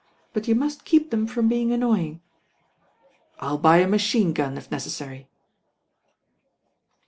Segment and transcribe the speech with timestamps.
[0.55, 2.19] must keep them from being annoying." ^^
[3.39, 5.27] I U buy a machine gun, if necessary."